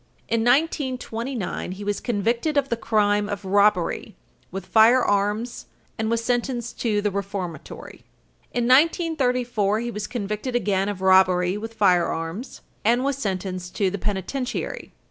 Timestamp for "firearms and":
4.65-6.09, 11.75-13.03